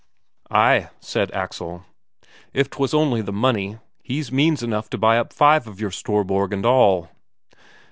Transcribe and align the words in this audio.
"Ay," 0.49 0.89
said 0.99 1.31
Axel, 1.31 1.85
"if 2.53 2.71
'twas 2.71 2.91
only 2.91 3.21
the 3.21 3.31
money. 3.31 3.77
He's 4.01 4.31
means 4.31 4.63
enough 4.63 4.89
to 4.89 4.97
buy 4.97 5.19
up 5.19 5.31
five 5.31 5.67
of 5.67 5.79
your 5.79 5.91
Storborg 5.91 6.53
and 6.53 6.65
all!" 6.65 7.11